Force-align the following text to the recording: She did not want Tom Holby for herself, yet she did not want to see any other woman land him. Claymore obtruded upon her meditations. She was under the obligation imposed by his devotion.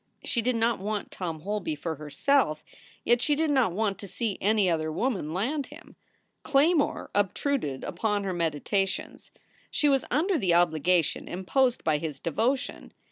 She 0.23 0.41
did 0.41 0.55
not 0.55 0.79
want 0.79 1.11
Tom 1.11 1.41
Holby 1.41 1.75
for 1.75 1.97
herself, 1.97 2.63
yet 3.05 3.21
she 3.21 3.35
did 3.35 3.51
not 3.51 3.71
want 3.71 3.99
to 3.99 4.07
see 4.07 4.35
any 4.41 4.67
other 4.67 4.91
woman 4.91 5.31
land 5.31 5.67
him. 5.67 5.95
Claymore 6.41 7.11
obtruded 7.13 7.83
upon 7.83 8.23
her 8.23 8.33
meditations. 8.33 9.29
She 9.69 9.87
was 9.89 10.03
under 10.09 10.39
the 10.39 10.55
obligation 10.55 11.27
imposed 11.27 11.83
by 11.83 11.99
his 11.99 12.19
devotion. 12.19 12.93